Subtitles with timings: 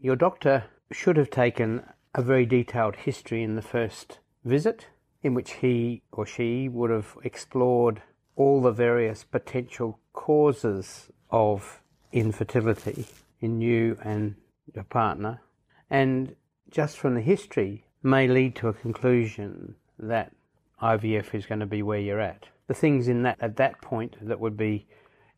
[0.00, 1.82] Your doctor should have taken
[2.14, 4.86] a very detailed history in the first visit,
[5.22, 8.02] in which he or she would have explored
[8.40, 13.04] all the various potential causes of infertility
[13.42, 14.34] in you and
[14.74, 15.42] your partner,
[15.90, 16.34] and
[16.70, 20.32] just from the history may lead to a conclusion that
[20.80, 22.46] IVF is going to be where you're at.
[22.66, 24.86] The things in that at that point that would be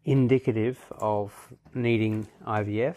[0.04, 2.94] indicative of needing IVF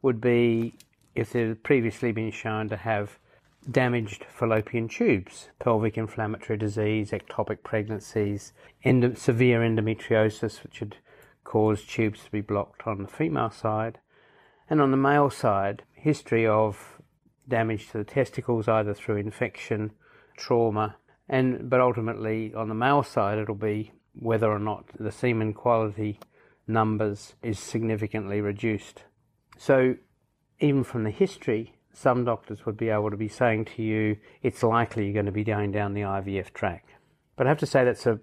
[0.00, 0.72] would be
[1.14, 3.18] if they've previously been shown to have
[3.70, 8.52] damaged fallopian tubes, pelvic inflammatory disease, ectopic pregnancies,
[8.84, 10.96] endo- severe endometriosis, which would
[11.44, 13.98] cause tubes to be blocked on the female side,
[14.68, 17.00] and on the male side, history of
[17.48, 19.92] damage to the testicles either through infection,
[20.36, 20.96] trauma,
[21.28, 26.18] and but ultimately on the male side it'll be whether or not the semen quality
[26.66, 29.04] numbers is significantly reduced.
[29.56, 29.96] So
[30.58, 34.62] even from the history, some doctors would be able to be saying to you it's
[34.62, 36.84] likely you're going to be going down the IVF track.
[37.36, 38.20] But I have to say that's a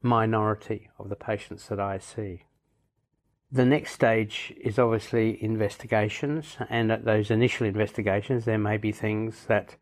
[0.00, 2.44] minority of the patients that I see.
[3.50, 9.46] The next stage is obviously investigations, and at those initial investigations, there may be things
[9.46, 9.74] that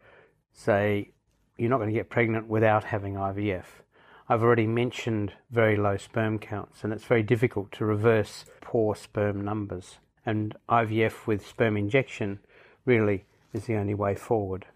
[0.53, 1.11] say
[1.59, 3.65] you're not going to get pregnant without having IVF.
[4.27, 9.45] I've already mentioned very low sperm counts, and it's very difficult to reverse poor sperm
[9.45, 9.99] numbers.
[10.25, 12.39] And IVF with sperm injection
[12.87, 14.67] really is the only way forward.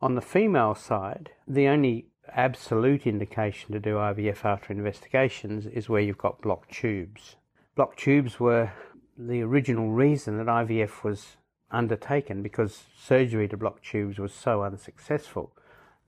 [0.00, 6.00] On the female side, the only absolute indication to do IVF after investigations is where
[6.00, 7.36] you've got blocked tubes.
[7.76, 8.72] Blocked tubes were
[9.16, 11.36] the original reason that IVF was
[11.70, 15.52] undertaken because surgery to block tubes was so unsuccessful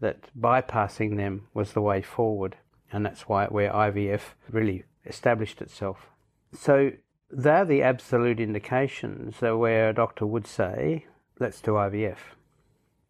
[0.01, 2.57] that bypassing them was the way forward,
[2.93, 4.21] and that's why where IVF
[4.51, 6.11] really established itself.
[6.53, 6.93] So
[7.31, 11.07] they're the absolute indications where a doctor would say,
[11.41, 12.19] let's do IVF.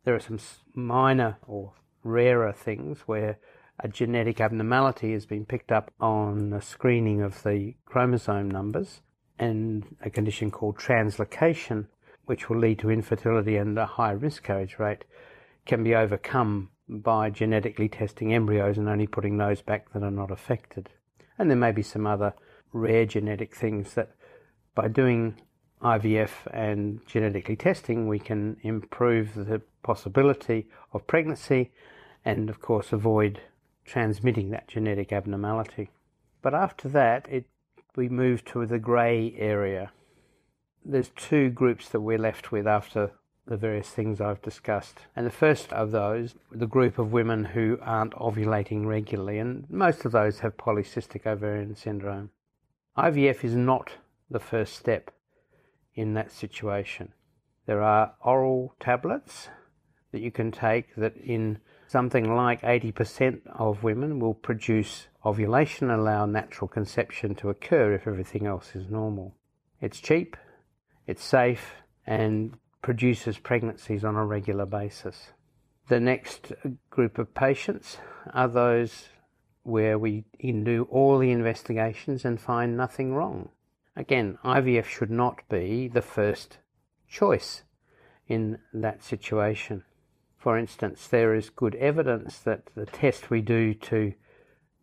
[0.04, 0.38] There are some
[0.74, 1.72] minor or
[2.04, 3.38] rarer things where
[3.80, 9.00] a genetic abnormality has been picked up on a screening of the chromosome numbers
[9.38, 11.86] and a condition called translocation,
[12.26, 15.04] which will lead to infertility and a high miscarriage rate,
[15.64, 20.30] can be overcome by genetically testing embryos and only putting those back that are not
[20.30, 20.88] affected.
[21.38, 22.34] And there may be some other
[22.72, 24.10] rare genetic things that
[24.74, 25.40] by doing
[25.82, 31.70] IVF and genetically testing, we can improve the possibility of pregnancy
[32.24, 33.40] and, of course, avoid
[33.84, 35.90] transmitting that genetic abnormality.
[36.42, 37.46] But after that, it,
[37.96, 39.92] we move to the grey area.
[40.84, 43.12] There's two groups that we're left with after
[43.46, 45.06] the various things I've discussed.
[45.16, 50.04] And the first of those, the group of women who aren't ovulating regularly, and most
[50.04, 52.30] of those have polycystic ovarian syndrome.
[52.96, 53.92] IVF is not
[54.30, 55.10] the first step
[55.98, 57.12] in that situation.
[57.66, 59.48] There are oral tablets
[60.12, 61.58] that you can take that in
[61.88, 68.06] something like 80% of women will produce ovulation and allow natural conception to occur if
[68.06, 69.34] everything else is normal.
[69.80, 70.36] It's cheap,
[71.08, 71.74] it's safe,
[72.06, 75.32] and produces pregnancies on a regular basis.
[75.88, 76.52] The next
[76.90, 77.96] group of patients
[78.32, 79.08] are those
[79.64, 83.50] where we do all the investigations and find nothing wrong.
[83.98, 86.58] Again, IVF should not be the first
[87.08, 87.64] choice
[88.28, 89.82] in that situation.
[90.36, 94.14] For instance, there is good evidence that the test we do to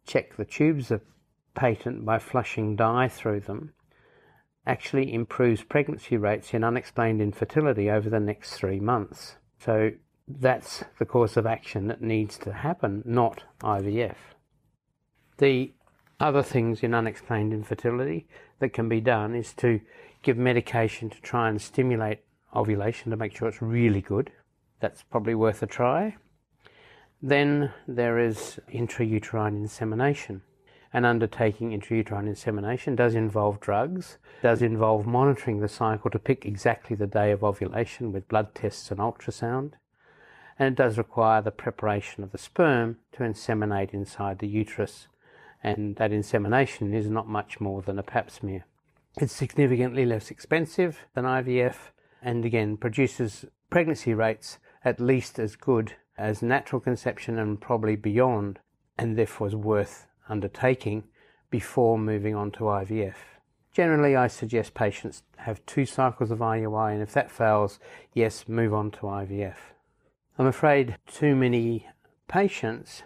[0.06, 1.02] check the tubes are
[1.54, 3.72] patent by flushing dye through them
[4.68, 9.38] actually improves pregnancy rates in unexplained infertility over the next three months.
[9.60, 9.92] So
[10.28, 14.16] that's the course of action that needs to happen, not IVF.
[15.38, 15.72] The
[16.20, 18.28] other things in unexplained infertility
[18.60, 19.80] that can be done is to
[20.24, 22.19] give medication to try and stimulate
[22.56, 24.31] ovulation to make sure it's really good.
[24.80, 26.16] That's probably worth a try.
[27.22, 30.42] Then there is intrauterine insemination
[30.96, 36.96] and undertaking intrauterine insemination does involve drugs, does involve monitoring the cycle to pick exactly
[36.96, 39.74] the day of ovulation with blood tests and ultrasound,
[40.58, 45.10] and it does require the preparation of the sperm to inseminate inside the uterus,
[45.66, 48.68] and that insemination is not much more than a pap smear.
[49.18, 51.76] It's significantly less expensive than IVF
[52.22, 58.60] and again produces pregnancy rates at least as good as natural conception and probably beyond,
[58.96, 61.06] and therefore is worth undertaking
[61.50, 63.16] before moving on to IVF.
[63.74, 67.80] Generally, I suggest patients have two cycles of IUI, and if that fails,
[68.14, 69.58] yes, move on to IVF.
[70.38, 71.88] I'm afraid too many
[72.28, 73.02] patients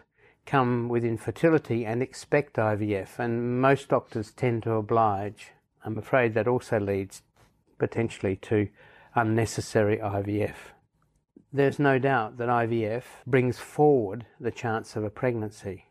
[0.49, 5.51] come with infertility and expect IVF, and most doctors tend to oblige.
[5.85, 7.21] I'm afraid that also leads
[7.77, 8.67] potentially to
[9.15, 10.55] unnecessary IVF.
[11.53, 15.85] There's no doubt that IVF brings forward the chance of a pregnancy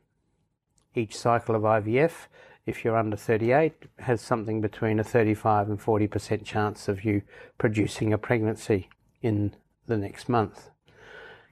[0.98, 2.26] each cycle of IVF,
[2.66, 7.22] if you're under 38, has something between a 35 and 40% chance of you
[7.56, 8.88] producing a pregnancy
[9.22, 9.54] in
[9.86, 10.70] the next month.